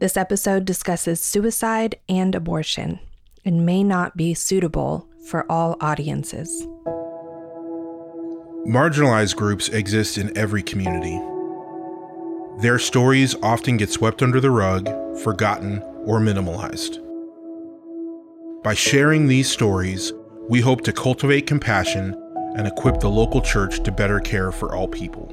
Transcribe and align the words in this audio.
This 0.00 0.16
episode 0.16 0.64
discusses 0.64 1.20
suicide 1.20 1.96
and 2.08 2.32
abortion 2.32 3.00
and 3.44 3.66
may 3.66 3.82
not 3.82 4.16
be 4.16 4.32
suitable 4.32 5.08
for 5.26 5.44
all 5.50 5.76
audiences. 5.80 6.68
Marginalized 8.64 9.34
groups 9.34 9.68
exist 9.70 10.16
in 10.16 10.38
every 10.38 10.62
community. 10.62 11.20
Their 12.62 12.78
stories 12.78 13.34
often 13.42 13.76
get 13.76 13.90
swept 13.90 14.22
under 14.22 14.38
the 14.38 14.52
rug, 14.52 14.88
forgotten, 15.24 15.82
or 16.04 16.20
minimalized. 16.20 17.02
By 18.62 18.74
sharing 18.74 19.26
these 19.26 19.50
stories, 19.50 20.12
we 20.48 20.60
hope 20.60 20.82
to 20.82 20.92
cultivate 20.92 21.48
compassion 21.48 22.14
and 22.56 22.68
equip 22.68 23.00
the 23.00 23.10
local 23.10 23.40
church 23.42 23.82
to 23.82 23.90
better 23.90 24.20
care 24.20 24.52
for 24.52 24.76
all 24.76 24.86
people. 24.86 25.26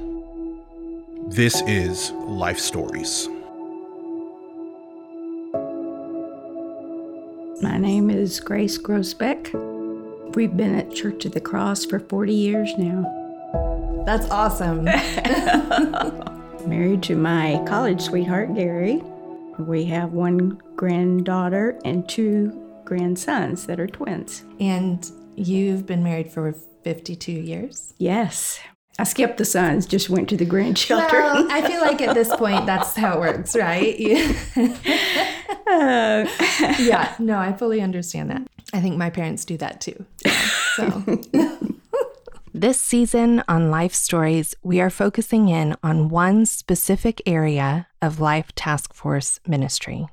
This 1.28 1.62
is 1.68 2.10
Life 2.10 2.58
Stories. 2.58 3.28
My 7.62 7.78
name 7.78 8.10
is 8.10 8.38
Grace 8.38 8.76
Grosbeck. 8.76 9.54
We've 10.34 10.54
been 10.54 10.74
at 10.74 10.94
Church 10.94 11.24
of 11.24 11.32
the 11.32 11.40
Cross 11.40 11.86
for 11.86 11.98
40 11.98 12.34
years 12.34 12.70
now. 12.76 14.02
That's 14.04 14.28
awesome. 14.30 14.84
Married 16.68 17.02
to 17.04 17.16
my 17.16 17.62
college 17.66 18.02
sweetheart, 18.02 18.54
Gary. 18.54 19.02
We 19.58 19.86
have 19.86 20.12
one 20.12 20.60
granddaughter 20.76 21.78
and 21.84 22.06
two 22.06 22.52
grandsons 22.84 23.64
that 23.66 23.80
are 23.80 23.86
twins. 23.86 24.44
And 24.60 25.10
you've 25.34 25.86
been 25.86 26.04
married 26.04 26.30
for 26.30 26.52
52 26.84 27.32
years? 27.32 27.94
Yes. 27.96 28.60
I 28.98 29.04
skipped 29.04 29.36
the 29.36 29.44
sons, 29.44 29.84
just 29.86 30.08
went 30.08 30.28
to 30.30 30.36
the 30.36 30.46
grandchildren. 30.46 31.22
Well, 31.22 31.46
I 31.50 31.68
feel 31.68 31.80
like 31.80 32.00
at 32.00 32.14
this 32.14 32.34
point 32.36 32.64
that's 32.66 32.96
how 32.96 33.14
it 33.14 33.20
works, 33.20 33.54
right? 33.54 33.94
uh, 35.66 36.26
yeah, 36.78 37.14
no, 37.18 37.38
I 37.38 37.52
fully 37.52 37.80
understand 37.80 38.30
that. 38.30 38.42
I 38.72 38.80
think 38.80 38.96
my 38.96 39.10
parents 39.10 39.44
do 39.44 39.56
that 39.58 39.80
too. 39.80 40.04
So. 40.74 41.18
This 42.56 42.80
season 42.80 43.44
on 43.48 43.70
Life 43.70 43.92
Stories, 43.92 44.54
we 44.62 44.80
are 44.80 44.88
focusing 44.88 45.50
in 45.50 45.76
on 45.82 46.08
one 46.08 46.46
specific 46.46 47.20
area 47.26 47.86
of 48.00 48.18
Life 48.18 48.54
Task 48.54 48.94
Force 48.94 49.40
ministry. 49.46 50.06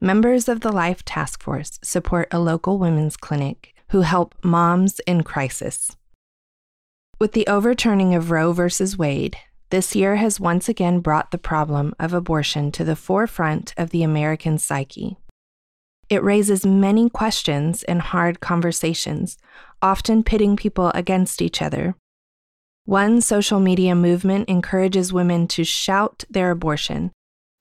Members 0.00 0.48
of 0.48 0.62
the 0.62 0.72
Life 0.72 1.04
Task 1.04 1.40
Force 1.40 1.78
support 1.84 2.26
a 2.32 2.40
local 2.40 2.78
women's 2.78 3.16
clinic 3.16 3.76
who 3.90 4.00
help 4.00 4.34
moms 4.42 4.98
in 5.06 5.22
crisis. 5.22 5.96
With 7.22 7.34
the 7.34 7.46
overturning 7.46 8.16
of 8.16 8.32
Roe 8.32 8.52
v. 8.52 8.68
Wade, 8.98 9.36
this 9.70 9.94
year 9.94 10.16
has 10.16 10.40
once 10.40 10.68
again 10.68 10.98
brought 10.98 11.30
the 11.30 11.38
problem 11.38 11.94
of 12.00 12.12
abortion 12.12 12.72
to 12.72 12.82
the 12.82 12.96
forefront 12.96 13.72
of 13.76 13.90
the 13.90 14.02
American 14.02 14.58
psyche. 14.58 15.18
It 16.08 16.20
raises 16.24 16.66
many 16.66 17.08
questions 17.08 17.84
and 17.84 18.02
hard 18.02 18.40
conversations, 18.40 19.38
often 19.80 20.24
pitting 20.24 20.56
people 20.56 20.90
against 20.96 21.40
each 21.40 21.62
other. 21.62 21.94
One 22.86 23.20
social 23.20 23.60
media 23.60 23.94
movement 23.94 24.48
encourages 24.48 25.12
women 25.12 25.46
to 25.46 25.62
shout 25.62 26.24
their 26.28 26.50
abortion, 26.50 27.12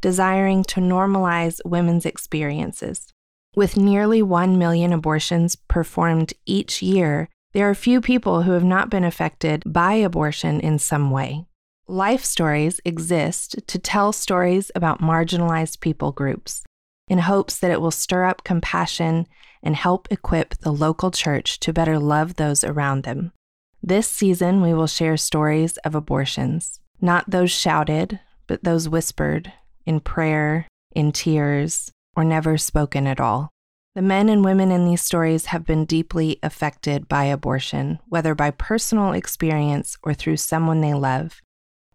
desiring 0.01 0.63
to 0.63 0.79
normalize 0.79 1.59
women's 1.63 2.07
experiences. 2.07 3.13
With 3.55 3.77
nearly 3.77 4.23
1 4.23 4.57
million 4.57 4.91
abortions 4.91 5.55
performed 5.55 6.33
each 6.47 6.81
year, 6.81 7.29
there 7.53 7.69
are 7.69 7.75
few 7.75 8.01
people 8.01 8.43
who 8.43 8.51
have 8.51 8.63
not 8.63 8.89
been 8.89 9.03
affected 9.03 9.63
by 9.65 9.93
abortion 9.93 10.59
in 10.59 10.79
some 10.79 11.11
way. 11.11 11.45
Life 11.87 12.23
stories 12.23 12.79
exist 12.85 13.55
to 13.67 13.77
tell 13.77 14.13
stories 14.13 14.71
about 14.75 15.01
marginalized 15.01 15.81
people 15.81 16.11
groups 16.11 16.63
in 17.09 17.17
hopes 17.17 17.59
that 17.59 17.71
it 17.71 17.81
will 17.81 17.91
stir 17.91 18.23
up 18.23 18.45
compassion 18.45 19.27
and 19.61 19.75
help 19.75 20.07
equip 20.09 20.55
the 20.59 20.71
local 20.71 21.11
church 21.11 21.59
to 21.59 21.73
better 21.73 21.99
love 21.99 22.35
those 22.35 22.63
around 22.63 23.03
them. 23.03 23.33
This 23.83 24.07
season, 24.07 24.61
we 24.61 24.73
will 24.73 24.87
share 24.87 25.17
stories 25.17 25.75
of 25.77 25.93
abortions, 25.93 26.79
not 27.01 27.29
those 27.29 27.51
shouted, 27.51 28.21
but 28.47 28.63
those 28.63 28.87
whispered, 28.87 29.51
in 29.85 29.99
prayer, 29.99 30.67
in 30.95 31.11
tears, 31.11 31.91
or 32.15 32.23
never 32.23 32.57
spoken 32.57 33.07
at 33.07 33.19
all. 33.19 33.49
The 33.93 34.01
men 34.01 34.29
and 34.29 34.45
women 34.45 34.71
in 34.71 34.85
these 34.85 35.01
stories 35.01 35.47
have 35.47 35.65
been 35.65 35.83
deeply 35.83 36.39
affected 36.41 37.09
by 37.09 37.25
abortion, 37.25 37.99
whether 38.07 38.33
by 38.33 38.51
personal 38.51 39.11
experience 39.11 39.97
or 40.01 40.13
through 40.13 40.37
someone 40.37 40.79
they 40.79 40.93
love. 40.93 41.41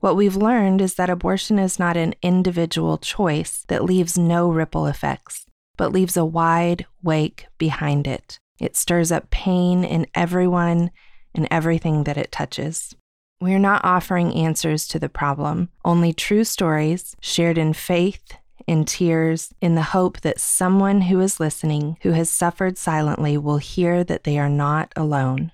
What 0.01 0.15
we've 0.15 0.37
learned 0.37 0.83
is 0.83 0.95
that 0.95 1.09
abortion 1.09 1.59
is 1.59 1.79
not 1.79 1.97
an 1.97 2.15
individual 2.21 2.99
choice 2.99 3.65
that 3.69 3.85
leaves 3.85 4.19
no 4.19 4.51
ripple 4.51 4.85
effects, 4.87 5.47
but 5.79 5.91
leaves 5.91 6.19
a 6.19 6.25
wide 6.25 6.85
wake 7.03 7.47
behind 7.57 8.07
it. 8.07 8.39
It 8.61 8.77
stirs 8.77 9.11
up 9.11 9.31
pain 9.31 9.83
in 9.83 10.07
everyone 10.15 10.91
and 11.35 11.49
everything 11.51 12.05
that 12.05 12.19
it 12.19 12.31
touches. 12.31 12.95
We 13.41 13.55
are 13.55 13.59
not 13.59 13.85
offering 13.87 14.35
answers 14.35 14.87
to 14.89 14.99
the 14.99 15.09
problem, 15.09 15.71
only 15.83 16.13
true 16.13 16.45
stories 16.45 17.17
shared 17.21 17.57
in 17.57 17.73
faith, 17.73 18.37
in 18.67 18.85
tears, 18.85 19.55
in 19.61 19.75
the 19.75 19.83
hope 19.83 20.21
that 20.23 20.41
someone 20.41 21.03
who 21.03 21.21
is 21.21 21.41
listening, 21.41 21.97
who 22.03 22.13
has 22.13 22.29
suffered 22.29 22.79
silently, 22.79 23.39
will 23.39 23.59
hear 23.59 24.03
that 24.05 24.25
they 24.25 24.39
are 24.39 24.49
not 24.49 24.93
alone. 24.97 25.53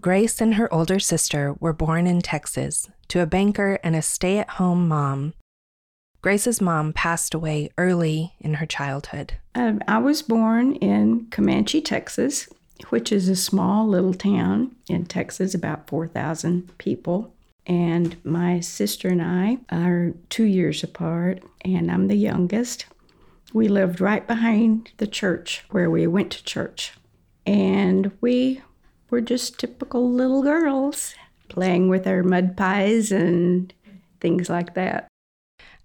Grace 0.00 0.40
and 0.40 0.54
her 0.54 0.72
older 0.72 1.00
sister 1.00 1.54
were 1.58 1.72
born 1.72 2.06
in 2.06 2.20
Texas 2.20 2.88
to 3.08 3.20
a 3.20 3.26
banker 3.26 3.78
and 3.82 3.96
a 3.96 4.02
stay 4.02 4.38
at 4.38 4.50
home 4.50 4.86
mom. 4.86 5.34
Grace's 6.22 6.60
mom 6.60 6.92
passed 6.92 7.34
away 7.34 7.70
early 7.78 8.34
in 8.40 8.54
her 8.54 8.66
childhood. 8.66 9.34
Um, 9.54 9.80
I 9.88 9.98
was 9.98 10.22
born 10.22 10.74
in 10.76 11.26
Comanche, 11.30 11.80
Texas, 11.80 12.48
which 12.90 13.12
is 13.12 13.28
a 13.28 13.36
small 13.36 13.86
little 13.86 14.14
town 14.14 14.74
in 14.88 15.06
Texas, 15.06 15.54
about 15.54 15.88
4,000 15.88 16.76
people. 16.78 17.32
And 17.68 18.16
my 18.24 18.60
sister 18.60 19.08
and 19.08 19.20
I 19.20 19.58
are 19.70 20.14
two 20.30 20.44
years 20.44 20.82
apart, 20.82 21.42
and 21.64 21.90
I'm 21.90 22.08
the 22.08 22.16
youngest. 22.16 22.86
We 23.52 23.68
lived 23.68 24.00
right 24.00 24.26
behind 24.26 24.90
the 24.96 25.06
church 25.06 25.64
where 25.70 25.90
we 25.90 26.06
went 26.06 26.32
to 26.32 26.44
church. 26.44 26.94
And 27.46 28.10
we 28.22 28.62
were 29.10 29.20
just 29.20 29.58
typical 29.58 30.10
little 30.10 30.42
girls 30.42 31.14
playing 31.48 31.88
with 31.88 32.06
our 32.06 32.22
mud 32.22 32.56
pies 32.56 33.12
and 33.12 33.72
things 34.20 34.48
like 34.48 34.74
that. 34.74 35.08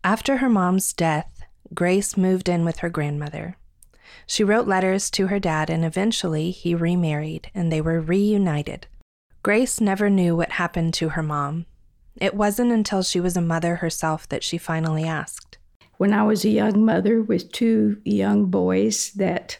After 0.03 0.38
her 0.38 0.49
mom's 0.49 0.93
death, 0.93 1.43
Grace 1.73 2.16
moved 2.16 2.47
in 2.47 2.63
with 2.63 2.79
her 2.79 2.89
grandmother. 2.89 3.57
She 4.25 4.43
wrote 4.43 4.67
letters 4.67 5.09
to 5.11 5.27
her 5.27 5.39
dad, 5.39 5.69
and 5.69 5.83
eventually 5.83 6.51
he 6.51 6.75
remarried 6.75 7.49
and 7.53 7.72
they 7.72 7.81
were 7.81 7.99
reunited. 7.99 8.88
Grace 9.41 9.81
never 9.81 10.09
knew 10.09 10.35
what 10.35 10.51
happened 10.53 10.93
to 10.95 11.09
her 11.09 11.23
mom. 11.23 11.66
It 12.19 12.35
wasn't 12.35 12.72
until 12.72 13.03
she 13.03 13.19
was 13.19 13.35
a 13.35 13.41
mother 13.41 13.78
herself 13.78 14.28
that 14.29 14.44
she 14.44 14.57
finally 14.57 15.03
asked. 15.03 15.57
When 15.97 16.13
I 16.13 16.24
was 16.24 16.44
a 16.44 16.50
young 16.50 16.84
mother 16.84 17.22
with 17.22 17.51
two 17.51 17.97
young 18.03 18.46
boys 18.46 19.12
that 19.12 19.57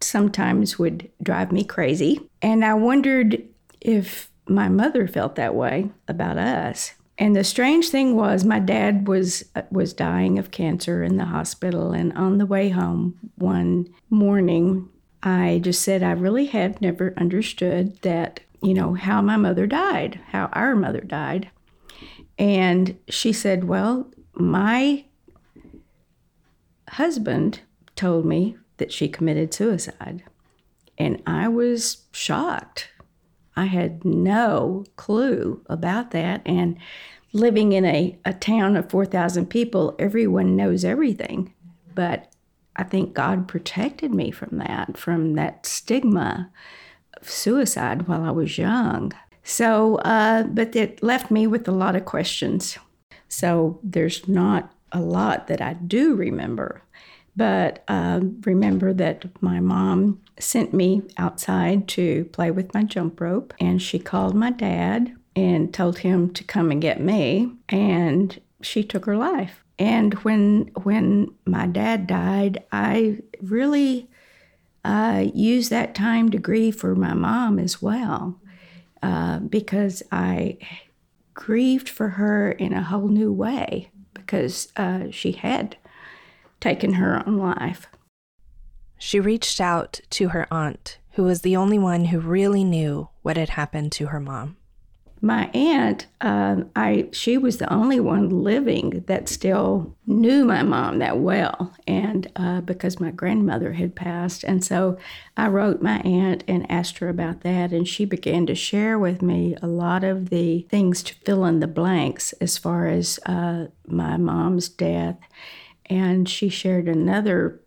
sometimes 0.00 0.78
would 0.78 1.10
drive 1.22 1.52
me 1.52 1.64
crazy. 1.64 2.20
And 2.42 2.64
I 2.64 2.74
wondered 2.74 3.42
if 3.80 4.30
my 4.46 4.68
mother 4.68 5.08
felt 5.08 5.36
that 5.36 5.54
way 5.54 5.90
about 6.08 6.36
us. 6.36 6.92
And 7.16 7.34
the 7.34 7.44
strange 7.44 7.88
thing 7.88 8.16
was 8.16 8.44
my 8.44 8.58
dad 8.58 9.06
was 9.06 9.44
was 9.70 9.92
dying 9.92 10.38
of 10.38 10.50
cancer 10.50 11.02
in 11.02 11.16
the 11.16 11.26
hospital 11.26 11.92
and 11.92 12.12
on 12.14 12.38
the 12.38 12.46
way 12.46 12.70
home 12.70 13.18
one 13.36 13.86
morning 14.10 14.88
I 15.24 15.60
just 15.62 15.80
said 15.80 16.02
I 16.02 16.12
really 16.12 16.46
had 16.46 16.82
never 16.82 17.14
understood 17.16 18.00
that, 18.02 18.40
you 18.62 18.74
know, 18.74 18.92
how 18.92 19.22
my 19.22 19.38
mother 19.38 19.66
died, 19.66 20.20
how 20.28 20.50
our 20.52 20.76
mother 20.76 21.00
died. 21.00 21.50
And 22.38 22.98
she 23.08 23.32
said, 23.32 23.64
"Well, 23.64 24.10
my 24.34 25.04
husband 26.88 27.60
told 27.96 28.24
me 28.24 28.56
that 28.76 28.92
she 28.92 29.08
committed 29.08 29.54
suicide. 29.54 30.22
And 30.98 31.22
I 31.26 31.48
was 31.48 32.04
shocked. 32.12 32.90
I 33.56 33.66
had 33.66 34.04
no 34.04 34.84
clue 34.96 35.62
about 35.66 36.10
that. 36.12 36.42
And 36.44 36.78
living 37.32 37.72
in 37.72 37.84
a, 37.84 38.18
a 38.24 38.32
town 38.32 38.76
of 38.76 38.90
4,000 38.90 39.46
people, 39.46 39.94
everyone 39.98 40.56
knows 40.56 40.84
everything. 40.84 41.52
But 41.94 42.32
I 42.76 42.82
think 42.84 43.14
God 43.14 43.48
protected 43.48 44.12
me 44.12 44.30
from 44.30 44.58
that, 44.58 44.96
from 44.96 45.34
that 45.34 45.66
stigma 45.66 46.50
of 47.20 47.30
suicide 47.30 48.08
while 48.08 48.22
I 48.22 48.30
was 48.30 48.58
young. 48.58 49.12
So, 49.44 49.96
uh, 49.96 50.44
but 50.44 50.74
it 50.74 51.02
left 51.02 51.30
me 51.30 51.46
with 51.46 51.68
a 51.68 51.72
lot 51.72 51.94
of 51.94 52.04
questions. 52.04 52.78
So 53.28 53.78
there's 53.82 54.26
not 54.26 54.72
a 54.90 55.00
lot 55.00 55.46
that 55.48 55.60
I 55.60 55.74
do 55.74 56.14
remember. 56.14 56.82
But 57.36 57.82
uh, 57.88 58.20
remember 58.44 58.92
that 58.94 59.26
my 59.42 59.60
mom 59.60 60.20
sent 60.38 60.72
me 60.72 61.02
outside 61.18 61.88
to 61.88 62.24
play 62.26 62.50
with 62.50 62.72
my 62.74 62.84
jump 62.84 63.20
rope, 63.20 63.52
and 63.58 63.82
she 63.82 63.98
called 63.98 64.34
my 64.34 64.50
dad 64.50 65.14
and 65.36 65.74
told 65.74 65.98
him 65.98 66.32
to 66.32 66.44
come 66.44 66.70
and 66.70 66.80
get 66.80 67.00
me, 67.00 67.52
and 67.68 68.40
she 68.62 68.84
took 68.84 69.04
her 69.06 69.16
life. 69.16 69.64
And 69.78 70.14
when 70.22 70.70
when 70.84 71.34
my 71.44 71.66
dad 71.66 72.06
died, 72.06 72.62
I 72.70 73.18
really 73.42 74.08
uh, 74.84 75.24
used 75.34 75.70
that 75.70 75.94
time 75.94 76.30
to 76.30 76.38
grieve 76.38 76.76
for 76.76 76.94
my 76.94 77.14
mom 77.14 77.58
as 77.58 77.82
well, 77.82 78.40
uh, 79.04 79.38
because 79.38 80.02
I 80.10 80.56
grieved 81.34 81.90
for 81.90 82.08
her 82.08 82.50
in 82.50 82.72
a 82.72 82.82
whole 82.82 83.08
new 83.08 83.30
way 83.30 83.90
because 84.14 84.72
uh, 84.78 85.10
she 85.10 85.32
had 85.32 85.76
taken 86.58 86.94
her 86.94 87.22
own 87.26 87.36
life. 87.36 87.86
She 88.96 89.20
reached 89.20 89.60
out 89.60 90.00
to 90.10 90.28
her 90.28 90.46
aunt, 90.50 90.96
who 91.12 91.24
was 91.24 91.42
the 91.42 91.54
only 91.54 91.78
one 91.78 92.06
who 92.06 92.18
really 92.18 92.64
knew 92.64 93.10
what 93.20 93.36
had 93.36 93.50
happened 93.50 93.92
to 93.92 94.06
her 94.06 94.20
mom. 94.20 94.56
My 95.24 95.46
aunt, 95.54 96.06
uh, 96.20 96.64
I 96.76 97.08
she 97.10 97.38
was 97.38 97.56
the 97.56 97.72
only 97.72 97.98
one 97.98 98.28
living 98.28 99.04
that 99.06 99.26
still 99.26 99.96
knew 100.06 100.44
my 100.44 100.62
mom 100.62 100.98
that 100.98 101.18
well, 101.18 101.72
and 101.86 102.30
uh, 102.36 102.60
because 102.60 103.00
my 103.00 103.10
grandmother 103.10 103.72
had 103.72 103.94
passed, 103.94 104.44
and 104.44 104.62
so 104.62 104.98
I 105.34 105.48
wrote 105.48 105.80
my 105.80 106.00
aunt 106.00 106.44
and 106.46 106.70
asked 106.70 106.98
her 106.98 107.08
about 107.08 107.40
that, 107.40 107.72
and 107.72 107.88
she 107.88 108.04
began 108.04 108.44
to 108.48 108.54
share 108.54 108.98
with 108.98 109.22
me 109.22 109.56
a 109.62 109.66
lot 109.66 110.04
of 110.04 110.28
the 110.28 110.66
things 110.68 111.02
to 111.04 111.14
fill 111.14 111.46
in 111.46 111.60
the 111.60 111.66
blanks 111.66 112.34
as 112.34 112.58
far 112.58 112.88
as 112.88 113.18
uh, 113.24 113.68
my 113.86 114.18
mom's 114.18 114.68
death, 114.68 115.16
and 115.86 116.28
she 116.28 116.50
shared 116.50 116.86
another 116.86 117.62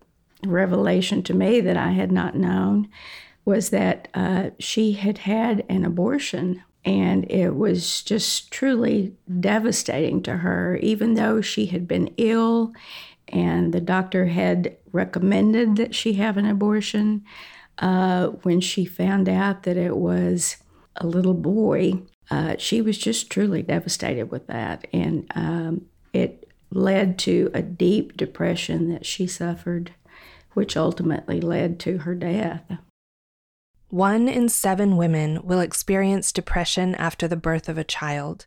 revelation 0.45 1.23
to 1.23 1.33
me 1.33 1.59
that 1.61 1.75
I 1.75 1.93
had 1.93 2.11
not 2.11 2.35
known 2.35 2.87
was 3.45 3.69
that 3.69 4.09
uh, 4.13 4.51
she 4.59 4.91
had 4.91 5.19
had 5.19 5.65
an 5.69 5.85
abortion 5.85 6.61
and 6.87 7.29
it 7.29 7.53
was 7.53 8.01
just 8.01 8.49
truly 8.49 9.13
devastating 9.41 10.23
to 10.23 10.37
her, 10.37 10.77
even 10.77 11.15
though 11.15 11.41
she 11.41 11.65
had 11.65 11.85
been 11.85 12.13
ill 12.15 12.73
and 13.27 13.73
the 13.73 13.81
doctor 13.81 14.27
had 14.27 14.77
recommended 14.93 15.75
that 15.75 15.93
she 15.93 16.13
have 16.13 16.37
an 16.37 16.45
abortion. 16.45 17.25
Uh, 17.77 18.27
when 18.43 18.61
she 18.61 18.85
found 18.85 19.27
out 19.27 19.63
that 19.63 19.75
it 19.75 19.97
was 19.97 20.55
a 20.95 21.05
little 21.05 21.33
boy, 21.33 22.01
uh, 22.31 22.55
she 22.57 22.81
was 22.81 22.97
just 22.97 23.29
truly 23.29 23.61
devastated 23.61 24.31
with 24.31 24.47
that. 24.47 24.87
And 24.93 25.29
um, 25.35 25.87
it 26.13 26.49
led 26.71 27.19
to 27.19 27.51
a 27.53 27.61
deep 27.61 28.15
depression 28.15 28.89
that 28.93 29.05
she 29.05 29.27
suffered, 29.27 29.91
which 30.53 30.77
ultimately 30.77 31.41
led 31.41 31.81
to 31.81 31.97
her 31.99 32.15
death. 32.15 32.63
One 33.89 34.27
in 34.27 34.49
seven 34.49 34.97
women 34.97 35.39
will 35.43 35.61
experience 35.61 36.33
depression 36.33 36.93
after 36.95 37.25
the 37.25 37.37
birth 37.37 37.69
of 37.69 37.77
a 37.77 37.85
child. 37.85 38.45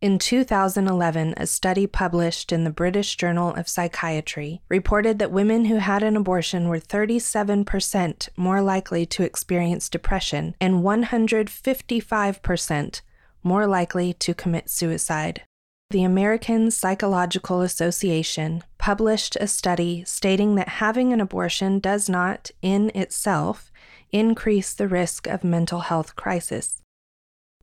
In 0.00 0.18
2011, 0.18 1.34
a 1.36 1.46
study 1.46 1.86
published 1.86 2.52
in 2.52 2.64
the 2.64 2.70
British 2.70 3.16
Journal 3.16 3.54
of 3.54 3.68
Psychiatry 3.68 4.60
reported 4.68 5.18
that 5.18 5.30
women 5.30 5.66
who 5.66 5.76
had 5.76 6.02
an 6.02 6.16
abortion 6.16 6.68
were 6.68 6.80
37% 6.80 8.28
more 8.36 8.60
likely 8.60 9.06
to 9.06 9.22
experience 9.22 9.88
depression 9.88 10.56
and 10.60 10.82
155% 10.82 13.00
more 13.44 13.66
likely 13.66 14.12
to 14.12 14.34
commit 14.34 14.68
suicide. 14.68 15.42
The 15.90 16.04
American 16.04 16.70
Psychological 16.70 17.62
Association 17.62 18.62
published 18.76 19.36
a 19.36 19.46
study 19.46 20.04
stating 20.04 20.56
that 20.56 20.68
having 20.68 21.12
an 21.12 21.20
abortion 21.20 21.78
does 21.78 22.08
not, 22.08 22.50
in 22.60 22.90
itself, 22.94 23.72
increase 24.12 24.72
the 24.72 24.88
risk 24.88 25.26
of 25.26 25.44
mental 25.44 25.80
health 25.80 26.16
crisis. 26.16 26.82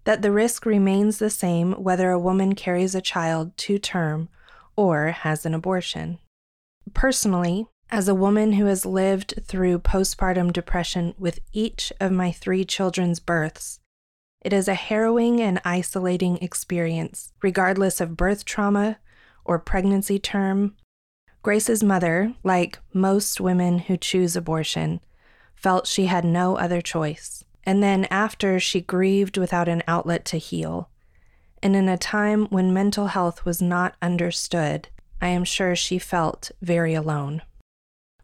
That 0.03 0.21
the 0.21 0.31
risk 0.31 0.65
remains 0.65 1.18
the 1.18 1.30
same 1.30 1.74
whether 1.74 2.12
a 2.12 2.19
woman 2.19 2.56
carries 2.56 2.95
a 2.95 3.01
child 3.01 3.57
to 3.57 3.80
term 3.80 4.30
or 4.75 5.07
has 5.07 5.45
an 5.45 5.53
abortion. 5.53 6.19
Personally, 6.94 7.68
as 7.89 8.07
a 8.07 8.15
woman 8.15 8.53
who 8.53 8.65
has 8.65 8.86
lived 8.86 9.36
through 9.44 9.80
postpartum 9.80 10.51
depression 10.51 11.13
with 11.18 11.39
each 11.53 11.94
of 12.00 12.12
my 12.12 12.31
three 12.31 12.65
children's 12.65 13.19
births, 13.19 13.80
it 14.41 14.53
is 14.53 14.68
a 14.68 14.75
harrowing 14.75 15.41
and 15.41 15.59
isolating 15.65 16.38
experience, 16.38 17.33
regardless 17.41 18.00
of 18.00 18.18
birth 18.18 18.45
trauma 18.45 19.00
or 19.44 19.57
pregnancy 19.57 20.19
term. 20.19 20.75
Grace's 21.41 21.83
mother, 21.83 22.33
like 22.44 22.80
most 22.94 23.41
women 23.41 23.80
who 23.80 23.98
choose 23.98 24.36
abortion, 24.36 25.00
felt 25.56 25.88
she 25.88 26.06
had 26.06 26.25
no 26.25 26.57
other 26.57 26.81
choice. 26.81 27.44
And 27.63 27.81
then, 27.81 28.06
after, 28.06 28.60
she 28.60 28.81
grieved 28.81 29.38
without 29.38 29.68
an 29.68 29.81
outlet 29.88 30.25
to 30.25 30.38
heal. 30.38 30.90
And 31.63 31.75
in 31.75 31.90
a 31.90 31.98
time 31.98 32.46
when 32.48 32.74
mental 32.74 33.07
health 33.07 33.44
was 33.44 33.62
not 33.62 33.96
understood, 34.02 34.90
I 35.22 35.30
am 35.30 35.44
sure 35.44 35.75
she 35.75 35.98
felt 35.98 36.52
very 36.62 36.94
alone. 36.94 37.42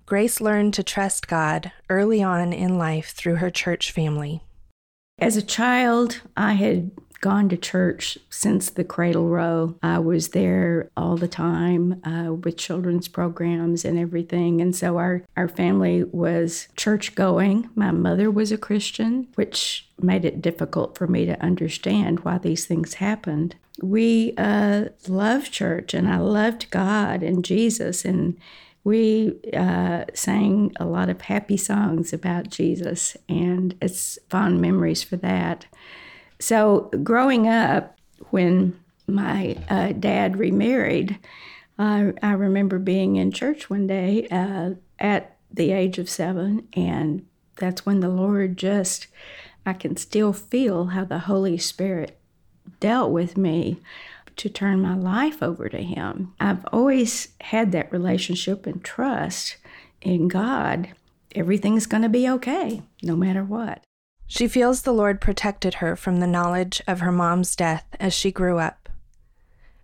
Grace 0.06 0.42
learned 0.42 0.74
to 0.76 0.84
trust 0.84 1.28
God 1.28 1.72
early 1.90 2.22
on 2.22 2.54
in 2.54 2.78
life 2.78 3.12
through 3.12 3.38
her 3.38 3.50
church 3.50 3.92
family. 3.92 4.44
As 5.18 5.38
a 5.38 5.42
child, 5.42 6.22
I 6.36 6.54
had 6.54 6.92
gone 7.22 7.48
to 7.50 7.58
church 7.58 8.18
since 8.30 8.70
the 8.70 8.84
cradle 8.84 9.30
row. 9.30 9.76
I 9.82 10.00
was 10.00 10.30
there 10.30 10.90
all 10.98 11.18
the 11.18 11.28
time 11.28 12.02
uh, 12.04 12.34
with 12.34 12.58
children's 12.58 13.08
programs 13.08 13.86
and 13.86 13.98
everything. 13.98 14.60
And 14.60 14.76
so 14.76 14.98
our, 14.98 15.24
our 15.38 15.48
family 15.48 16.04
was 16.04 16.68
church 16.76 17.16
going. 17.16 17.70
My 17.76 17.92
mother 17.92 18.30
was 18.30 18.52
a 18.52 18.58
Christian, 18.58 19.28
which 19.36 19.88
made 20.02 20.26
it 20.26 20.42
difficult 20.42 20.98
for 20.98 21.08
me 21.08 21.26
to 21.28 21.42
understand 21.42 22.22
why 22.22 22.40
these 22.40 22.66
things 22.66 22.96
happened. 22.96 23.56
We 23.82 24.34
uh, 24.38 24.86
loved 25.08 25.52
church 25.52 25.94
and 25.94 26.10
I 26.10 26.18
loved 26.18 26.72
God 26.72 27.24
and 27.24 27.46
Jesus 27.46 28.04
and 28.04 28.38
we 28.84 29.40
uh, 29.54 30.06
sang 30.14 30.74
a 30.80 30.86
lot 30.86 31.10
of 31.10 31.22
happy 31.22 31.58
songs 31.58 32.14
about 32.14 32.50
Jesus, 32.50 33.16
and 33.30 33.76
it's 33.80 34.18
fond 34.28 34.60
memories 34.60 35.04
for 35.04 35.18
that. 35.18 35.66
So, 36.42 36.90
growing 37.04 37.48
up, 37.48 38.00
when 38.32 38.80
my 39.06 39.58
uh, 39.70 39.92
dad 39.92 40.38
remarried, 40.38 41.20
uh, 41.78 42.14
I 42.24 42.32
remember 42.32 42.80
being 42.80 43.16
in 43.16 43.32
church 43.32 43.70
one 43.70 43.86
day 43.86 44.28
uh, 44.32 44.72
at 44.98 45.38
the 45.54 45.72
age 45.72 46.00
of 46.00 46.10
seven, 46.10 46.68
and 46.74 47.28
that's 47.58 47.86
when 47.86 48.00
the 48.00 48.10
Lord 48.10 48.58
just, 48.58 49.06
I 49.68 49.74
can 49.74 49.96
still 49.98 50.34
feel 50.34 50.88
how 50.88 51.06
the 51.06 51.20
Holy 51.20 51.60
Spirit 51.60 52.18
dealt 52.80 53.12
with 53.12 53.38
me 53.38 53.78
to 54.38 54.50
turn 54.50 54.82
my 54.82 54.96
life 54.96 55.44
over 55.44 55.70
to 55.70 55.84
Him. 55.84 56.34
I've 56.40 56.66
always 56.74 57.28
had 57.42 57.72
that 57.74 57.92
relationship 57.92 58.66
and 58.66 58.84
trust 58.84 59.58
in 60.02 60.28
God. 60.28 60.90
Everything's 61.36 61.86
going 61.86 62.04
to 62.04 62.10
be 62.10 62.28
okay, 62.28 62.82
no 63.04 63.16
matter 63.16 63.44
what. 63.44 63.84
She 64.34 64.48
feels 64.48 64.84
the 64.84 64.94
Lord 64.94 65.20
protected 65.20 65.76
her 65.76 65.98
from 65.98 66.22
the 66.22 66.26
knowledge 66.26 66.82
of 66.88 67.02
her 67.02 67.12
mom's 67.12 67.54
death 67.54 67.86
as 68.00 68.14
she 68.14 68.32
grew 68.32 68.60
up. 68.60 68.88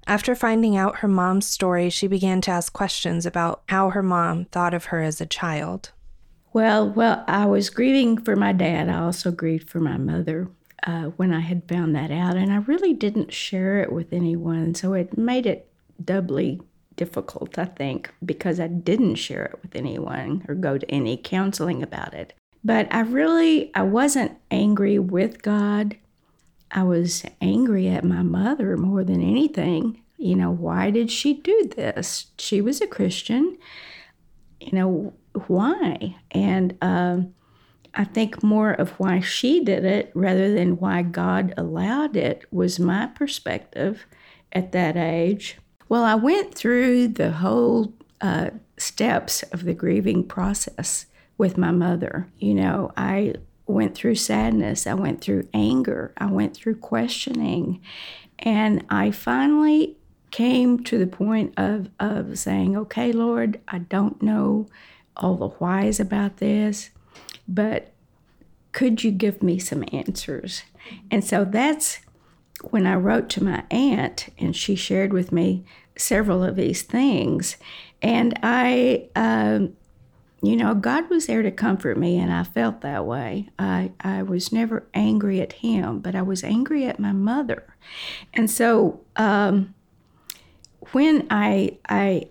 After 0.07 0.35
finding 0.35 0.77
out 0.77 0.99
her 0.99 1.07
mom's 1.09 1.45
story, 1.45 1.89
she 1.89 2.07
began 2.07 2.39
to 2.41 2.51
ask 2.51 2.71
questions 2.71 3.25
about 3.25 3.61
how 3.67 3.89
her 3.89 4.01
mom 4.01 4.45
thought 4.45 4.73
of 4.73 4.85
her 4.85 5.01
as 5.01 5.19
a 5.19 5.25
child. 5.25 5.91
Well, 6.53 6.89
well, 6.89 7.25
I 7.27 7.45
was 7.45 7.69
grieving 7.69 8.19
for 8.19 8.37
my 8.37 8.53
dad. 8.53 8.87
I 8.87 8.99
also 8.99 9.31
grieved 9.31 9.69
for 9.69 9.81
my 9.81 9.97
mother 9.97 10.47
uh, 10.83 11.07
when 11.17 11.33
I 11.33 11.41
had 11.41 11.67
found 11.67 11.93
that 11.97 12.09
out, 12.09 12.37
and 12.37 12.53
I 12.53 12.59
really 12.59 12.93
didn't 12.93 13.33
share 13.33 13.81
it 13.81 13.91
with 13.91 14.13
anyone, 14.13 14.73
so 14.75 14.93
it 14.93 15.17
made 15.17 15.45
it 15.45 15.69
doubly 16.01 16.61
difficult, 16.95 17.59
I 17.59 17.65
think, 17.65 18.13
because 18.23 18.61
I 18.61 18.67
didn't 18.67 19.15
share 19.15 19.43
it 19.43 19.59
with 19.61 19.75
anyone 19.75 20.45
or 20.47 20.55
go 20.55 20.77
to 20.77 20.89
any 20.89 21.17
counseling 21.17 21.83
about 21.83 22.13
it. 22.13 22.33
But 22.67 22.93
I 22.93 22.99
really 22.99 23.73
I 23.75 23.83
wasn't 23.83 24.37
angry 24.51 24.99
with 24.99 25.41
God. 25.41 25.95
I 26.69 26.83
was 26.83 27.23
angry 27.39 27.87
at 27.87 28.03
my 28.03 28.23
mother 28.23 28.75
more 28.75 29.05
than 29.05 29.21
anything. 29.21 30.01
You 30.17 30.35
know, 30.35 30.51
why 30.51 30.91
did 30.91 31.09
she 31.09 31.35
do 31.35 31.71
this? 31.77 32.25
She 32.37 32.59
was 32.59 32.81
a 32.81 32.87
Christian. 32.87 33.57
You 34.59 34.73
know, 34.73 35.13
why? 35.47 36.17
And 36.31 36.77
um, 36.81 37.33
I 37.93 38.03
think 38.03 38.43
more 38.43 38.73
of 38.73 38.89
why 38.99 39.21
she 39.21 39.63
did 39.63 39.85
it 39.85 40.11
rather 40.13 40.53
than 40.53 40.77
why 40.77 41.03
God 41.03 41.53
allowed 41.55 42.17
it 42.17 42.43
was 42.51 42.81
my 42.81 43.07
perspective 43.07 44.05
at 44.51 44.73
that 44.73 44.97
age. 44.97 45.57
Well, 45.87 46.03
I 46.03 46.15
went 46.15 46.53
through 46.53 47.07
the 47.07 47.31
whole 47.31 47.93
uh, 48.19 48.49
steps 48.75 49.43
of 49.53 49.63
the 49.63 49.73
grieving 49.73 50.25
process 50.25 51.05
with 51.37 51.57
my 51.57 51.71
mother. 51.71 52.27
You 52.37 52.55
know, 52.55 52.91
I 52.97 53.35
went 53.65 53.95
through 53.95 54.15
sadness, 54.15 54.87
I 54.87 54.93
went 54.93 55.21
through 55.21 55.47
anger, 55.53 56.13
I 56.17 56.27
went 56.27 56.55
through 56.55 56.77
questioning, 56.77 57.81
and 58.39 58.85
I 58.89 59.11
finally 59.11 59.97
came 60.31 60.83
to 60.83 60.97
the 60.97 61.07
point 61.07 61.53
of, 61.57 61.89
of 61.99 62.37
saying, 62.37 62.77
okay, 62.77 63.11
Lord, 63.11 63.59
I 63.67 63.79
don't 63.79 64.21
know 64.21 64.67
all 65.15 65.35
the 65.35 65.49
whys 65.49 65.99
about 65.99 66.37
this, 66.37 66.89
but 67.47 67.91
could 68.71 69.03
you 69.03 69.11
give 69.11 69.41
me 69.41 69.57
some 69.57 69.83
answers? 69.91 70.63
And 71.09 71.23
so 71.23 71.45
that's 71.45 71.99
when 72.69 72.85
I 72.87 72.95
wrote 72.95 73.29
to 73.29 73.43
my 73.43 73.63
aunt, 73.71 74.29
and 74.37 74.55
she 74.55 74.75
shared 74.75 75.13
with 75.13 75.31
me 75.31 75.63
several 75.97 76.43
of 76.43 76.55
these 76.55 76.83
things. 76.83 77.57
And 78.01 78.37
I, 78.43 79.09
um, 79.15 79.76
you 80.47 80.55
know, 80.55 80.73
God 80.73 81.09
was 81.09 81.25
there 81.27 81.41
to 81.41 81.51
comfort 81.51 81.97
me, 81.97 82.17
and 82.17 82.31
I 82.31 82.43
felt 82.43 82.79
that 82.81 83.05
way. 83.05 83.49
I, 83.59 83.91
I 83.99 84.23
was 84.23 84.53
never 84.53 84.87
angry 84.93 85.41
at 85.41 85.53
Him, 85.53 85.99
but 85.99 86.15
I 86.15 86.21
was 86.21 86.41
angry 86.41 86.85
at 86.85 86.99
my 86.99 87.11
mother. 87.11 87.67
And 88.33 88.49
so 88.49 89.01
um, 89.17 89.75
when 90.93 91.27
I, 91.29 91.77
I 91.89 92.29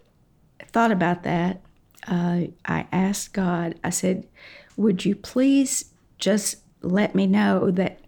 thought 0.68 0.92
about 0.92 1.24
that, 1.24 1.60
uh, 2.08 2.44
I 2.64 2.86
asked 2.90 3.34
God, 3.34 3.74
I 3.84 3.90
said, 3.90 4.26
Would 4.78 5.04
you 5.04 5.14
please 5.14 5.92
just 6.18 6.56
let 6.80 7.14
me 7.14 7.26
know 7.26 7.70
that 7.70 8.00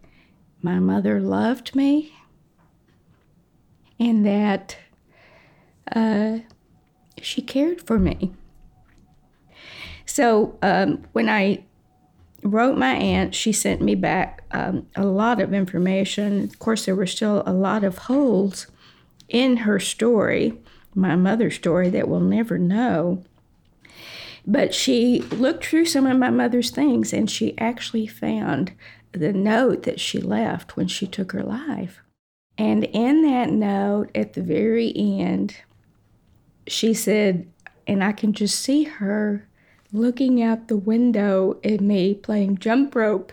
my 0.63 0.79
mother 0.79 1.21
loved 1.21 1.75
me 1.75 2.15
and 4.01 4.25
that 4.25 4.77
uh, 5.95 6.39
she 7.21 7.43
cared 7.43 7.83
for 7.83 7.99
me? 7.99 8.33
So 10.19 10.59
um, 10.63 11.07
when 11.13 11.29
I 11.29 11.63
wrote 12.43 12.77
my 12.77 12.93
aunt, 12.93 13.37
she 13.37 13.53
sent 13.53 13.81
me 13.81 13.95
back 13.95 14.43
um, 14.51 14.89
a 14.97 15.05
lot 15.05 15.41
of 15.41 15.55
information. 15.55 16.43
Of 16.43 16.59
course, 16.59 16.87
there 16.87 16.97
were 16.97 17.07
still 17.07 17.45
a 17.47 17.53
lot 17.53 17.85
of 17.85 17.99
holes 17.99 18.67
in 19.29 19.59
her 19.59 19.79
story, 19.79 20.59
my 20.93 21.15
mother's 21.15 21.55
story, 21.55 21.89
that 21.91 22.09
we'll 22.09 22.19
never 22.19 22.59
know. 22.59 23.23
But 24.45 24.75
she 24.75 25.21
looked 25.21 25.67
through 25.67 25.85
some 25.85 26.05
of 26.05 26.19
my 26.19 26.31
mother's 26.31 26.73
things 26.73 27.13
and 27.13 27.31
she 27.31 27.57
actually 27.57 28.09
found 28.09 28.73
the 29.13 29.33
note 29.33 29.85
that 29.85 30.01
she 30.01 30.19
left 30.21 30.77
when 30.77 30.89
she 30.89 31.07
took 31.07 31.31
her 31.31 31.45
life. 31.45 32.01
And 32.59 32.83
in 32.83 33.23
that 33.23 33.51
note, 33.51 34.11
at 34.17 34.33
the 34.33 34.43
very 34.43 34.93
end, 34.97 35.59
she 36.67 36.93
said, 36.93 37.47
and 37.87 38.03
I 38.03 38.11
can 38.11 38.33
just 38.33 38.59
see 38.59 38.83
her 38.83 39.48
looking 39.93 40.43
out 40.43 40.69
the 40.69 40.77
window 40.77 41.59
at 41.65 41.81
me 41.81 42.15
playing 42.15 42.59
jump 42.59 42.95
rope 42.95 43.33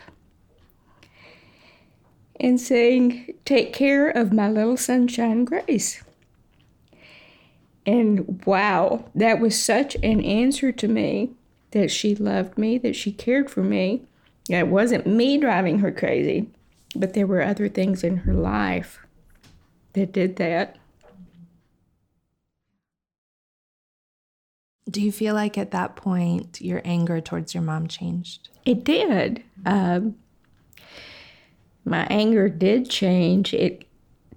and 2.40 2.60
saying, 2.60 3.34
Take 3.46 3.74
care 3.74 4.10
of 4.10 4.34
my 4.34 4.50
little 4.50 4.78
sunshine, 4.78 5.46
Grace. 5.46 6.04
And 7.86 8.44
wow, 8.46 9.06
that 9.14 9.40
was 9.40 9.62
such 9.62 9.96
an 9.96 10.22
answer 10.22 10.72
to 10.72 10.88
me 10.88 11.32
that 11.72 11.92
she 11.92 12.16
loved 12.16 12.58
me, 12.58 12.78
that 12.80 12.96
she 12.96 13.12
cared 13.12 13.50
for 13.50 13.62
me. 13.62 14.02
It 14.50 14.68
wasn't 14.68 15.06
me 15.06 15.38
driving 15.38 15.80
her 15.80 15.92
crazy, 15.92 16.50
but 16.96 17.14
there 17.14 17.28
were 17.28 17.42
other 17.42 17.70
things 17.70 18.04
in 18.04 18.18
her 18.18 18.34
life 18.34 19.00
that 19.94 20.12
did 20.12 20.38
that. 20.38 20.78
Do 24.90 25.02
you 25.02 25.12
feel 25.12 25.34
like 25.34 25.58
at 25.58 25.72
that 25.72 25.96
point 25.96 26.62
your 26.62 26.82
anger 26.86 27.20
towards 27.20 27.54
your 27.54 27.64
mom 27.64 27.88
changed? 27.88 28.50
It 28.66 28.84
did. 28.84 29.44
Um, 29.66 30.16
my 31.84 32.06
anger 32.10 32.50
did 32.50 32.90
change. 32.90 33.54
It 33.54 33.86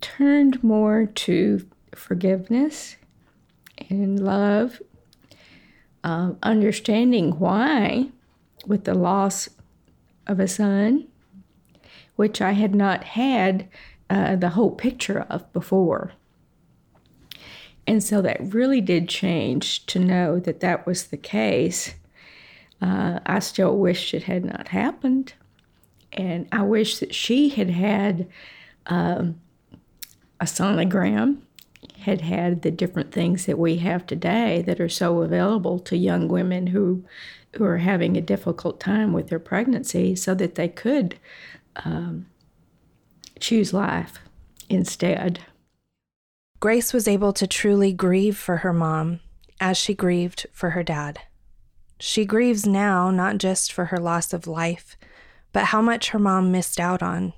turned 0.00 0.62
more 0.62 1.07
to 1.07 1.67
forgiveness 1.95 2.97
and 3.90 4.21
love, 4.25 4.81
uh, 6.05 6.33
understanding 6.43 7.38
why, 7.38 8.09
with 8.67 8.85
the 8.85 8.95
loss 8.95 9.49
of 10.26 10.40
a 10.40 10.49
son, 10.49 11.09
which 12.17 12.40
I 12.40 12.52
had 12.52 12.75
not 12.75 13.05
had 13.05 13.69
uh, 14.11 14.37
the 14.37 14.50
whole 14.50 14.71
picture 14.71 15.26
of 15.31 15.50
before. 15.52 16.12
And 17.88 18.04
so 18.04 18.21
that 18.21 18.52
really 18.52 18.83
did 18.83 19.09
change 19.09 19.87
to 19.87 19.99
know 19.99 20.38
that 20.40 20.61
that 20.61 20.87
was 20.87 21.07
the 21.07 21.16
case. 21.16 21.95
Uh, 22.83 23.21
I 23.25 23.38
still 23.38 23.78
wish 23.78 24.12
it 24.12 24.25
had 24.25 24.45
not 24.45 24.68
happened. 24.68 25.33
And 26.12 26.47
I 26.52 26.62
wish 26.62 26.99
that 26.99 27.14
she 27.14 27.49
had 27.49 27.71
had 27.71 28.28
um, 28.88 29.40
a 30.38 30.45
sonogram 30.45 31.38
had 32.00 32.21
had 32.21 32.61
the 32.61 32.71
different 32.71 33.11
things 33.11 33.47
that 33.47 33.59
we 33.59 33.76
have 33.76 34.07
today 34.07 34.62
that 34.66 34.80
are 34.80 34.88
so 34.90 35.23
available 35.23 35.78
to 35.78 35.97
young 35.97 36.28
women 36.28 36.68
who 36.68 37.02
who 37.54 37.64
are 37.64 37.78
having 37.78 38.16
a 38.16 38.21
difficult 38.21 38.78
time 38.78 39.14
with 39.14 39.28
their 39.28 39.38
pregnancy 39.38 40.14
so 40.14 40.35
that 40.35 40.57
they 40.57 40.68
could 40.68 41.18
um, 41.76 42.26
choose 43.40 43.73
life 43.73 44.18
instead. 44.68 45.40
Grace 46.61 46.93
was 46.93 47.07
able 47.07 47.33
to 47.33 47.47
truly 47.47 47.93
grieve 47.93 48.37
for 48.37 48.59
her 48.59 48.73
mom 48.73 49.21
as 49.61 49.77
she 49.77 49.95
grieved 49.95 50.47
for 50.53 50.71
her 50.71 50.83
dad. 50.83 51.21
She 52.00 52.25
grieves 52.25 52.67
now 52.67 53.11
not 53.11 53.38
just 53.38 53.73
for 53.73 53.87
her 53.87 53.99
loss 53.99 54.33
of 54.33 54.47
life, 54.47 54.97
but 55.53 55.67
how 55.67 55.83
much 55.83 56.11
her 56.11 56.19
mom 56.19 56.53
missed 56.53 56.79
out 56.79 57.03
on 57.03 57.33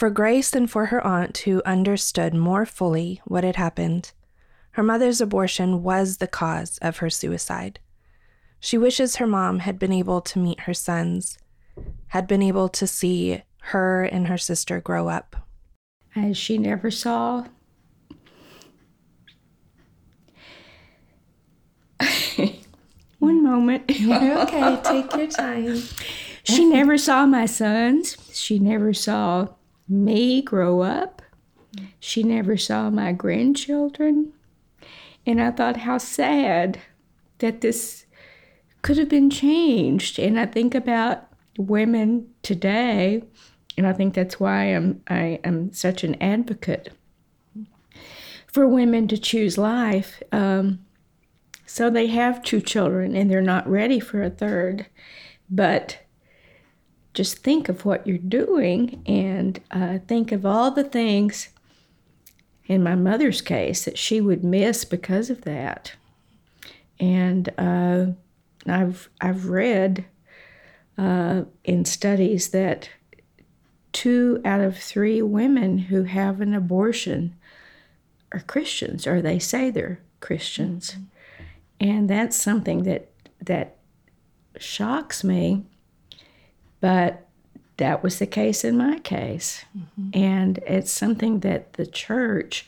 for 0.00 0.08
Grace 0.08 0.54
and 0.54 0.70
for 0.70 0.86
her 0.86 1.06
aunt, 1.06 1.36
who 1.38 1.60
understood 1.66 2.32
more 2.32 2.64
fully 2.64 3.20
what 3.26 3.44
had 3.44 3.56
happened, 3.56 4.12
her 4.70 4.82
mother's 4.82 5.20
abortion 5.20 5.82
was 5.82 6.16
the 6.16 6.26
cause 6.26 6.78
of 6.78 6.98
her 6.98 7.10
suicide. 7.10 7.80
She 8.60 8.78
wishes 8.78 9.16
her 9.16 9.26
mom 9.26 9.58
had 9.58 9.78
been 9.78 9.92
able 9.92 10.22
to 10.22 10.38
meet 10.38 10.60
her 10.60 10.72
sons, 10.72 11.36
had 12.08 12.26
been 12.26 12.40
able 12.40 12.70
to 12.70 12.86
see 12.86 13.42
her 13.62 14.04
and 14.04 14.28
her 14.28 14.38
sister 14.38 14.80
grow 14.80 15.08
up. 15.08 15.36
As 16.16 16.38
she 16.38 16.56
never 16.56 16.90
saw. 16.90 17.44
One 23.18 23.42
moment. 23.42 23.84
okay, 23.90 24.80
take 24.82 25.14
your 25.14 25.26
time. 25.26 25.82
she 26.44 26.64
never 26.64 26.96
saw 26.96 27.26
my 27.26 27.46
sons. 27.46 28.16
She 28.32 28.58
never 28.58 28.94
saw 28.94 29.48
me 29.88 30.42
grow 30.42 30.80
up. 30.80 31.22
She 31.98 32.22
never 32.22 32.56
saw 32.56 32.90
my 32.90 33.12
grandchildren. 33.12 34.32
And 35.26 35.40
I 35.40 35.50
thought 35.50 35.78
how 35.78 35.98
sad 35.98 36.80
that 37.38 37.60
this 37.60 38.06
could 38.82 38.96
have 38.96 39.08
been 39.08 39.30
changed. 39.30 40.18
And 40.18 40.40
I 40.40 40.46
think 40.46 40.74
about 40.74 41.26
women 41.58 42.28
today, 42.42 43.22
and 43.76 43.86
I 43.86 43.92
think 43.92 44.14
that's 44.14 44.40
why 44.40 44.64
I'm 44.64 45.02
I 45.08 45.40
am 45.44 45.72
such 45.72 46.04
an 46.04 46.20
advocate 46.22 46.90
for 48.46 48.66
women 48.66 49.08
to 49.08 49.18
choose 49.18 49.58
life. 49.58 50.22
Um, 50.32 50.84
so 51.72 51.88
they 51.88 52.08
have 52.08 52.42
two 52.42 52.60
children 52.60 53.14
and 53.14 53.30
they're 53.30 53.40
not 53.40 53.64
ready 53.70 54.00
for 54.00 54.24
a 54.24 54.28
third, 54.28 54.86
but 55.48 56.00
just 57.14 57.38
think 57.38 57.68
of 57.68 57.84
what 57.84 58.04
you're 58.04 58.18
doing 58.18 59.00
and 59.06 59.60
uh, 59.70 59.98
think 60.08 60.32
of 60.32 60.44
all 60.44 60.72
the 60.72 60.82
things 60.82 61.50
in 62.66 62.82
my 62.82 62.96
mother's 62.96 63.40
case 63.40 63.84
that 63.84 63.96
she 63.96 64.20
would 64.20 64.42
miss 64.42 64.84
because 64.84 65.30
of 65.30 65.42
that. 65.42 65.92
And 66.98 67.48
uh, 67.56 68.06
I've 68.66 69.08
I've 69.20 69.46
read 69.46 70.06
uh, 70.98 71.44
in 71.62 71.84
studies 71.84 72.48
that 72.48 72.90
two 73.92 74.42
out 74.44 74.60
of 74.60 74.76
three 74.76 75.22
women 75.22 75.78
who 75.78 76.02
have 76.02 76.40
an 76.40 76.52
abortion 76.52 77.36
are 78.32 78.40
Christians, 78.40 79.06
or 79.06 79.22
they 79.22 79.38
say 79.38 79.70
they're 79.70 80.00
Christians, 80.18 80.94
mm-hmm. 80.94 81.04
And 81.80 82.08
that's 82.08 82.36
something 82.36 82.84
that 82.84 83.10
that 83.40 83.76
shocks 84.58 85.24
me 85.24 85.64
but 86.80 87.26
that 87.80 88.02
was 88.02 88.18
the 88.18 88.26
case 88.26 88.62
in 88.62 88.76
my 88.76 88.98
case. 88.98 89.64
Mm-hmm. 89.76 90.10
And 90.12 90.58
it's 90.66 90.92
something 90.92 91.40
that 91.40 91.72
the 91.72 91.86
church 91.86 92.66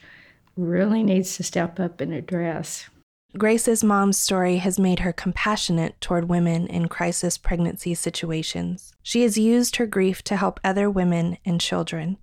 really 0.56 1.02
needs 1.02 1.36
to 1.36 1.42
step 1.42 1.78
up 1.78 2.00
and 2.00 2.12
address. 2.12 2.88
Grace's 3.36 3.84
mom's 3.84 4.18
story 4.18 4.56
has 4.56 4.78
made 4.78 5.00
her 5.00 5.12
compassionate 5.12 5.98
toward 6.00 6.28
women 6.28 6.66
in 6.66 6.88
crisis 6.88 7.38
pregnancy 7.38 7.94
situations. 7.94 8.92
She 9.02 9.22
has 9.22 9.38
used 9.38 9.76
her 9.76 9.86
grief 9.86 10.22
to 10.24 10.36
help 10.36 10.60
other 10.64 10.90
women 10.90 11.38
and 11.44 11.60
children. 11.60 12.18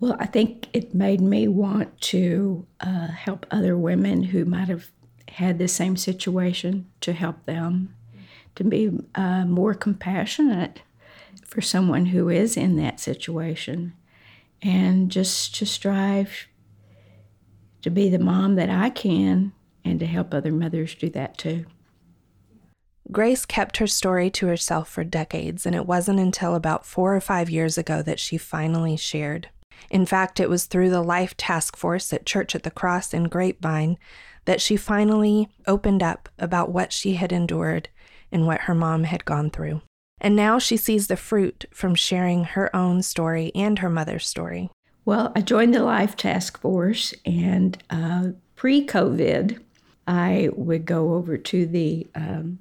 Well, 0.00 0.16
I 0.18 0.26
think 0.26 0.68
it 0.72 0.94
made 0.94 1.20
me 1.20 1.48
want 1.48 1.98
to 2.02 2.66
uh, 2.80 3.08
help 3.08 3.46
other 3.50 3.76
women 3.76 4.22
who 4.22 4.44
might 4.44 4.68
have 4.68 4.90
had 5.34 5.58
the 5.58 5.68
same 5.68 5.96
situation 5.96 6.86
to 7.00 7.12
help 7.12 7.44
them, 7.44 7.94
to 8.54 8.62
be 8.62 8.90
uh, 9.16 9.44
more 9.44 9.74
compassionate 9.74 10.82
for 11.44 11.60
someone 11.60 12.06
who 12.06 12.28
is 12.28 12.56
in 12.56 12.76
that 12.76 13.00
situation 13.00 13.92
and 14.62 15.10
just 15.10 15.54
to 15.56 15.66
strive 15.66 16.46
to 17.82 17.90
be 17.90 18.08
the 18.08 18.18
mom 18.18 18.54
that 18.54 18.70
I 18.70 18.90
can 18.90 19.52
and 19.84 19.98
to 19.98 20.06
help 20.06 20.32
other 20.32 20.52
mothers 20.52 20.94
do 20.94 21.10
that 21.10 21.36
too. 21.36 21.66
Grace 23.10 23.44
kept 23.44 23.76
her 23.78 23.86
story 23.86 24.30
to 24.30 24.46
herself 24.46 24.88
for 24.88 25.04
decades, 25.04 25.66
and 25.66 25.74
it 25.74 25.84
wasn't 25.84 26.18
until 26.18 26.54
about 26.54 26.86
four 26.86 27.14
or 27.14 27.20
five 27.20 27.50
years 27.50 27.76
ago 27.76 28.00
that 28.02 28.18
she 28.18 28.38
finally 28.38 28.96
shared. 28.96 29.48
In 29.90 30.06
fact, 30.06 30.40
it 30.40 30.48
was 30.48 30.64
through 30.64 30.90
the 30.90 31.02
Life 31.02 31.36
Task 31.36 31.76
Force 31.76 32.12
at 32.12 32.24
Church 32.24 32.54
at 32.54 32.62
the 32.62 32.70
Cross 32.70 33.12
in 33.12 33.24
Grapevine 33.24 33.98
that 34.44 34.60
she 34.60 34.76
finally 34.76 35.48
opened 35.66 36.02
up 36.02 36.28
about 36.38 36.72
what 36.72 36.92
she 36.92 37.14
had 37.14 37.32
endured 37.32 37.88
and 38.30 38.46
what 38.46 38.62
her 38.62 38.74
mom 38.74 39.04
had 39.04 39.24
gone 39.24 39.50
through. 39.50 39.80
And 40.20 40.36
now 40.36 40.58
she 40.58 40.76
sees 40.76 41.06
the 41.06 41.16
fruit 41.16 41.66
from 41.72 41.94
sharing 41.94 42.44
her 42.44 42.74
own 42.74 43.02
story 43.02 43.52
and 43.54 43.78
her 43.80 43.90
mother's 43.90 44.26
story. 44.26 44.70
Well, 45.04 45.32
I 45.36 45.42
joined 45.42 45.74
the 45.74 45.82
Life 45.82 46.16
Task 46.16 46.58
Force, 46.58 47.12
and 47.26 47.76
uh, 47.90 48.28
pre 48.56 48.86
COVID, 48.86 49.60
I 50.06 50.48
would 50.54 50.86
go 50.86 51.14
over 51.14 51.36
to 51.36 51.66
the 51.66 52.06
um, 52.14 52.58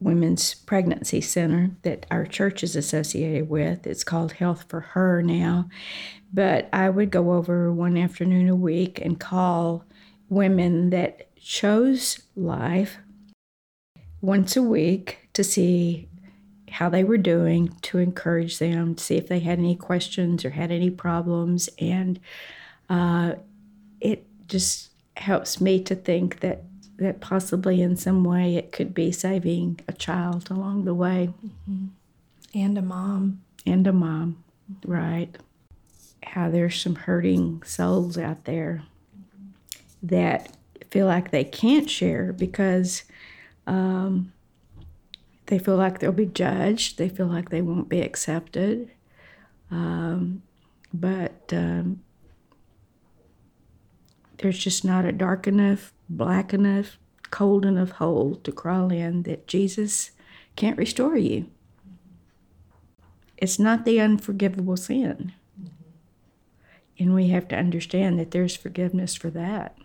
Women's 0.00 0.54
Pregnancy 0.54 1.20
Center 1.20 1.70
that 1.82 2.06
our 2.10 2.24
church 2.24 2.62
is 2.62 2.76
associated 2.76 3.48
with. 3.48 3.86
It's 3.86 4.04
called 4.04 4.32
Health 4.32 4.64
for 4.68 4.80
Her 4.80 5.22
now. 5.22 5.68
But 6.32 6.68
I 6.72 6.88
would 6.88 7.10
go 7.10 7.32
over 7.32 7.70
one 7.70 7.98
afternoon 7.98 8.48
a 8.48 8.56
week 8.56 8.98
and 9.02 9.20
call 9.20 9.84
women 10.32 10.88
that 10.90 11.28
chose 11.36 12.22
life 12.34 12.96
once 14.22 14.56
a 14.56 14.62
week 14.62 15.28
to 15.34 15.44
see 15.44 16.08
how 16.70 16.88
they 16.88 17.04
were 17.04 17.18
doing, 17.18 17.68
to 17.82 17.98
encourage 17.98 18.58
them, 18.58 18.94
to 18.94 19.04
see 19.04 19.16
if 19.16 19.28
they 19.28 19.40
had 19.40 19.58
any 19.58 19.76
questions 19.76 20.42
or 20.42 20.50
had 20.50 20.70
any 20.70 20.88
problems. 20.88 21.68
And 21.78 22.18
uh, 22.88 23.34
it 24.00 24.26
just 24.48 24.88
helps 25.18 25.60
me 25.60 25.82
to 25.82 25.94
think 25.94 26.40
that 26.40 26.62
that 26.96 27.20
possibly 27.20 27.82
in 27.82 27.96
some 27.96 28.22
way 28.22 28.56
it 28.56 28.70
could 28.70 28.94
be 28.94 29.10
saving 29.10 29.80
a 29.88 29.92
child 29.92 30.50
along 30.50 30.84
the 30.84 30.94
way. 30.94 31.30
Mm-hmm. 31.44 31.86
And 32.54 32.78
a 32.78 32.82
mom. 32.82 33.42
And 33.66 33.86
a 33.86 33.92
mom, 33.92 34.42
right. 34.86 35.36
How 36.22 36.48
there's 36.48 36.80
some 36.80 36.94
hurting 36.94 37.62
souls 37.64 38.16
out 38.16 38.44
there 38.44 38.84
that 40.02 40.56
feel 40.90 41.06
like 41.06 41.30
they 41.30 41.44
can't 41.44 41.88
share 41.88 42.32
because 42.32 43.04
um, 43.66 44.32
they 45.46 45.58
feel 45.58 45.76
like 45.76 45.98
they'll 45.98 46.12
be 46.12 46.26
judged, 46.26 46.98
they 46.98 47.08
feel 47.08 47.26
like 47.26 47.50
they 47.50 47.62
won't 47.62 47.88
be 47.88 48.00
accepted. 48.00 48.90
Um, 49.70 50.42
but 50.92 51.50
um, 51.52 52.02
there's 54.38 54.58
just 54.58 54.84
not 54.84 55.04
a 55.04 55.12
dark 55.12 55.46
enough, 55.46 55.92
black 56.08 56.52
enough, 56.52 56.98
cold 57.30 57.64
enough 57.64 57.92
hole 57.92 58.34
to 58.36 58.52
crawl 58.52 58.92
in 58.92 59.22
that 59.22 59.46
Jesus 59.46 60.10
can't 60.56 60.76
restore 60.76 61.16
you. 61.16 61.46
It's 63.38 63.58
not 63.58 63.84
the 63.84 64.00
unforgivable 64.00 64.76
sin. 64.76 65.32
And 66.98 67.14
we 67.14 67.28
have 67.28 67.48
to 67.48 67.56
understand 67.56 68.18
that 68.18 68.30
there's 68.30 68.54
forgiveness 68.54 69.14
for 69.14 69.30
that. 69.30 69.76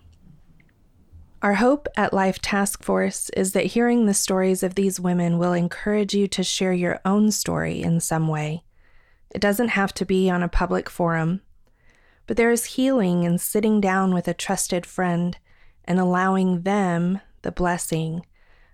Our 1.43 1.53
hope 1.53 1.87
at 1.95 2.13
Life 2.13 2.39
Task 2.39 2.83
Force 2.83 3.29
is 3.29 3.53
that 3.53 3.67
hearing 3.67 4.07
the 4.07 4.15
stories 4.15 4.63
of 4.63 4.73
these 4.73 4.99
women 4.99 5.37
will 5.37 5.53
encourage 5.53 6.15
you 6.15 6.27
to 6.29 6.43
share 6.43 6.73
your 6.73 6.99
own 7.05 7.29
story 7.29 7.83
in 7.83 7.99
some 7.99 8.27
way. 8.27 8.63
It 9.29 9.39
doesn't 9.39 9.67
have 9.69 9.93
to 9.95 10.05
be 10.05 10.31
on 10.31 10.41
a 10.41 10.49
public 10.49 10.89
forum, 10.89 11.41
but 12.25 12.37
there 12.37 12.49
is 12.49 12.65
healing 12.65 13.21
in 13.21 13.37
sitting 13.37 13.79
down 13.79 14.15
with 14.15 14.27
a 14.27 14.33
trusted 14.33 14.83
friend 14.83 15.37
and 15.85 15.99
allowing 15.99 16.63
them 16.63 17.21
the 17.43 17.51
blessing 17.51 18.25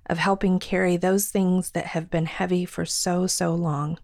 of 0.06 0.18
helping 0.18 0.58
carry 0.58 0.96
those 0.96 1.28
things 1.28 1.72
that 1.72 1.88
have 1.88 2.10
been 2.10 2.28
heavy 2.28 2.64
for 2.64 2.86
so, 2.86 3.28
so 3.28 3.54
long. 3.54 4.00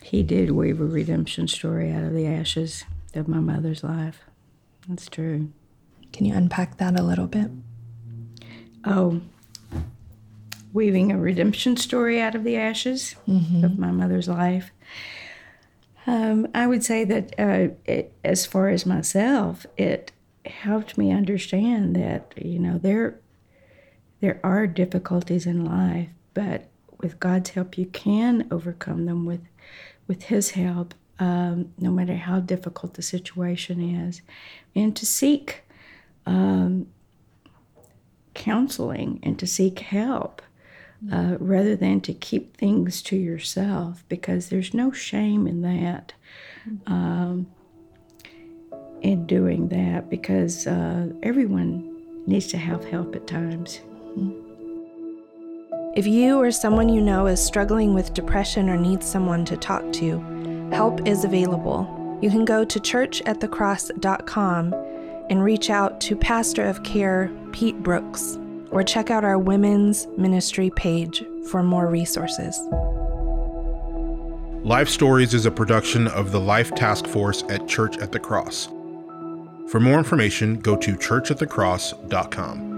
He 0.00 0.22
did 0.22 0.52
weave 0.52 0.80
a 0.80 0.86
redemption 0.86 1.48
story 1.48 1.92
out 1.92 2.04
of 2.04 2.14
the 2.14 2.26
ashes 2.26 2.84
of 3.12 3.28
my 3.28 3.40
mother's 3.40 3.84
life. 3.84 4.20
That's 4.88 5.08
true. 5.08 5.52
Can 6.12 6.26
you 6.26 6.34
unpack 6.34 6.78
that 6.78 6.98
a 6.98 7.02
little 7.02 7.26
bit? 7.26 7.50
Oh, 8.84 9.20
weaving 10.72 11.10
a 11.10 11.18
redemption 11.18 11.76
story 11.76 12.20
out 12.20 12.34
of 12.34 12.44
the 12.44 12.56
ashes 12.56 13.16
mm-hmm. 13.26 13.64
of 13.64 13.78
my 13.78 13.90
mother's 13.90 14.28
life. 14.28 14.70
Um, 16.06 16.46
I 16.54 16.66
would 16.66 16.84
say 16.84 17.04
that 17.04 17.34
uh, 17.38 17.74
it, 17.84 18.12
as 18.22 18.46
far 18.46 18.68
as 18.68 18.86
myself, 18.86 19.66
it 19.76 20.12
helped 20.44 20.96
me 20.96 21.10
understand 21.10 21.96
that 21.96 22.32
you 22.36 22.58
know 22.58 22.78
there 22.78 23.18
there 24.20 24.38
are 24.44 24.66
difficulties 24.66 25.46
in 25.46 25.64
life, 25.64 26.08
but 26.34 26.68
with 27.00 27.18
God's 27.18 27.50
help, 27.50 27.76
you 27.76 27.86
can 27.86 28.46
overcome 28.50 29.06
them 29.06 29.24
with 29.24 29.40
with 30.06 30.24
His 30.24 30.50
help, 30.50 30.94
um, 31.18 31.72
no 31.78 31.90
matter 31.90 32.16
how 32.16 32.40
difficult 32.40 32.94
the 32.94 33.02
situation 33.02 33.80
is, 33.80 34.22
and 34.74 34.94
to 34.94 35.04
seek 35.04 35.62
um, 36.26 36.86
counseling 38.34 39.18
and 39.22 39.38
to 39.38 39.46
seek 39.46 39.78
help 39.78 40.42
uh, 41.12 41.36
rather 41.38 41.76
than 41.76 42.00
to 42.02 42.12
keep 42.12 42.56
things 42.56 43.02
to 43.02 43.16
yourself 43.16 44.04
because 44.08 44.48
there's 44.48 44.74
no 44.74 44.92
shame 44.92 45.46
in 45.46 45.62
that. 45.62 46.12
Um, 46.86 47.46
in 49.02 49.26
doing 49.26 49.68
that 49.68 50.08
because 50.10 50.66
uh, 50.66 51.08
everyone 51.22 52.02
needs 52.26 52.48
to 52.48 52.56
have 52.56 52.84
help 52.84 53.14
at 53.14 53.26
times. 53.26 53.80
If 55.94 56.06
you 56.06 56.38
or 56.38 56.50
someone 56.50 56.88
you 56.88 57.00
know 57.00 57.26
is 57.26 57.44
struggling 57.44 57.94
with 57.94 58.14
depression 58.14 58.68
or 58.68 58.76
needs 58.76 59.06
someone 59.06 59.44
to 59.46 59.56
talk 59.56 59.92
to, 59.94 60.18
help 60.72 61.06
is 61.06 61.24
available. 61.24 62.18
You 62.20 62.30
can 62.30 62.44
go 62.44 62.64
to 62.64 62.80
churchatthecross.com 62.80 64.74
and 65.30 65.42
reach 65.42 65.70
out 65.70 66.00
to 66.02 66.16
Pastor 66.16 66.64
of 66.64 66.82
Care 66.82 67.30
Pete 67.52 67.82
Brooks 67.82 68.38
or 68.70 68.82
check 68.82 69.10
out 69.10 69.24
our 69.24 69.38
women's 69.38 70.06
ministry 70.16 70.70
page 70.70 71.24
for 71.50 71.62
more 71.62 71.88
resources. 71.88 72.58
Life 74.64 74.88
Stories 74.88 75.32
is 75.32 75.46
a 75.46 75.50
production 75.50 76.08
of 76.08 76.32
the 76.32 76.40
Life 76.40 76.74
Task 76.74 77.06
Force 77.06 77.44
at 77.48 77.68
Church 77.68 77.98
at 77.98 78.10
the 78.12 78.18
Cross. 78.18 78.68
For 79.68 79.80
more 79.80 79.98
information, 79.98 80.58
go 80.58 80.76
to 80.76 80.94
churchatthecross.com. 80.96 82.75